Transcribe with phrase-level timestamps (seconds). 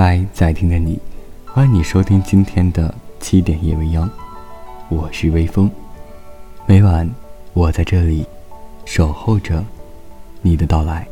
[0.00, 0.96] 嗨，在听的你，
[1.44, 4.08] 欢迎你收听今天的七点夜未央，
[4.90, 5.68] 我是微风。
[6.66, 7.12] 每晚
[7.52, 8.24] 我在这里
[8.84, 9.64] 守候着
[10.40, 11.04] 你的到来。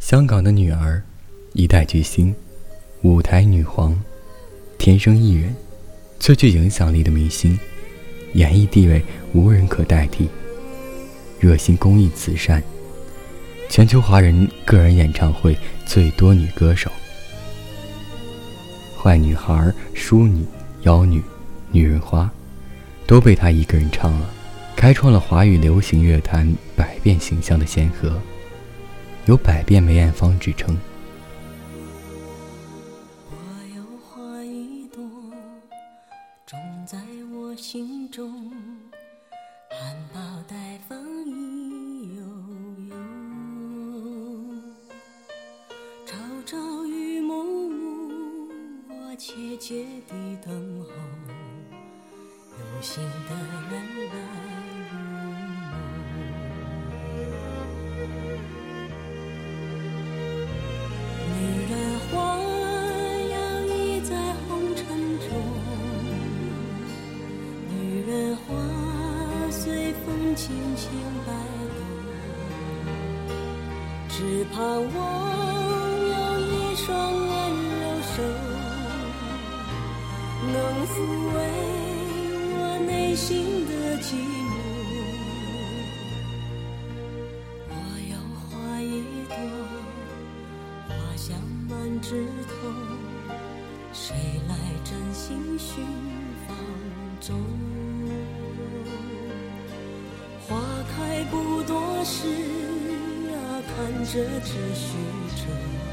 [0.00, 1.00] 香港的女儿，
[1.52, 2.34] 一代巨星，
[3.02, 3.96] 舞台女皇，
[4.76, 5.54] 天生艺人，
[6.18, 7.56] 最具影响力的明星，
[8.32, 9.00] 演艺地位
[9.34, 10.28] 无人可代替，
[11.38, 12.60] 热心公益慈善。
[13.68, 16.90] 全球华人个人演唱会最多女歌手，
[18.96, 20.46] 坏女孩、淑女、
[20.82, 21.22] 妖女、
[21.70, 22.30] 女人花，
[23.06, 24.30] 都被她一个人唱了，
[24.74, 28.18] 开创了华语流行乐坛百变形象的先河，
[29.26, 30.74] 有“百变梅艳芳”之称。
[33.30, 33.36] 我
[33.76, 35.02] 有花一朵，
[36.46, 36.98] 种在
[37.34, 38.50] 我心中，
[39.70, 40.56] 含苞待
[40.88, 40.98] 放
[49.18, 50.14] 切切地
[50.44, 50.90] 等候，
[52.58, 54.14] 有心的人来入梦。
[61.32, 61.34] 女
[61.70, 62.06] 人花
[63.32, 63.72] 摇曳
[64.04, 64.10] 在
[64.46, 64.84] 红尘
[65.18, 65.26] 中，
[67.70, 67.74] 女
[68.06, 68.44] 人花
[69.50, 70.44] 随风轻
[70.76, 70.84] 轻
[71.26, 71.32] 摆
[71.72, 71.80] 动，
[74.10, 74.14] 只
[74.52, 74.60] 盼
[74.94, 74.94] 望
[76.04, 76.86] 有一双
[91.68, 92.68] 满枝头，
[93.92, 94.14] 谁
[94.48, 95.84] 来真心寻
[96.46, 96.56] 芳
[97.20, 97.36] 踪？
[100.46, 100.60] 花
[100.96, 102.28] 开不多时
[103.32, 103.34] 啊，
[103.66, 104.12] 看着
[104.44, 104.96] 只虚
[105.36, 105.85] 着。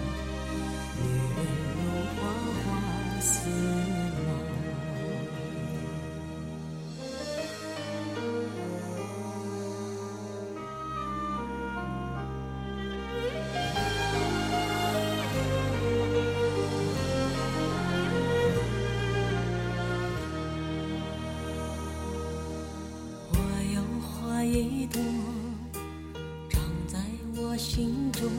[28.24, 28.32] 中，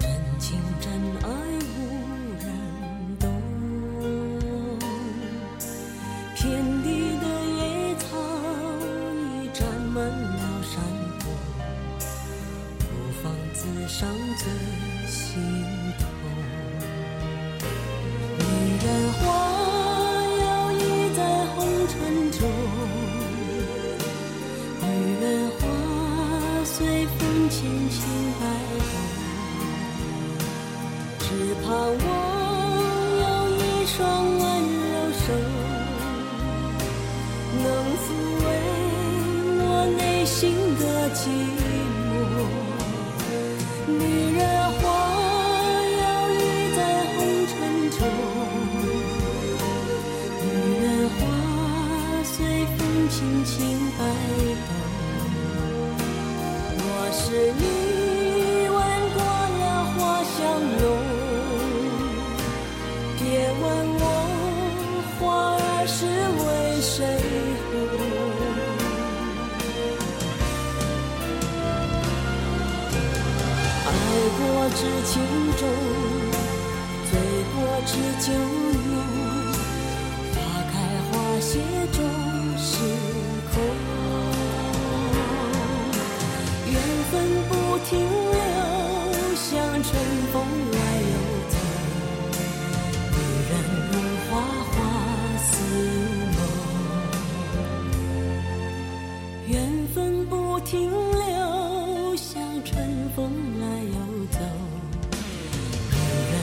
[0.00, 0.90] 真情真
[1.22, 1.28] 爱
[1.76, 1.78] 无
[2.40, 2.44] 人
[3.20, 3.22] 懂。
[6.34, 6.42] 遍
[6.82, 6.86] 地
[7.20, 7.24] 的
[7.58, 8.02] 野草
[9.14, 9.60] 已占
[9.92, 10.82] 满了山
[11.20, 11.22] 坡，
[12.80, 12.82] 孤
[13.22, 13.24] 芳
[13.54, 13.98] 自赏
[14.36, 14.42] 最
[15.06, 15.14] 心
[16.00, 16.02] 痛。
[31.72, 33.26] 啊，我有
[33.82, 34.29] 一双
[74.40, 75.12] 过知情
[75.58, 75.62] 重，
[77.10, 77.12] 醉
[77.52, 77.92] 过知
[78.24, 78.96] 酒浓。
[80.32, 80.36] 花
[80.72, 80.74] 开
[81.10, 81.50] 花谢
[81.92, 81.98] 终
[82.56, 82.68] 是
[83.52, 83.54] 空，
[86.70, 86.74] 缘
[87.10, 87.12] 分
[87.48, 87.52] 不
[87.84, 88.38] 停留，
[89.36, 89.48] 像
[89.82, 89.88] 春
[90.32, 90.34] 风
[90.72, 90.78] 来
[91.12, 91.14] 又
[91.50, 91.52] 走。
[93.12, 93.16] 女
[93.50, 93.52] 人
[93.90, 93.92] 如
[94.30, 94.30] 花，
[94.72, 94.74] 花
[95.38, 95.50] 似
[96.32, 96.38] 梦，
[99.48, 99.52] 缘
[99.94, 99.96] 分
[100.26, 102.32] 不停留，像
[102.64, 102.70] 春
[103.14, 103.18] 风
[106.10, 106.30] 来又走。
[106.30, 106.39] 女人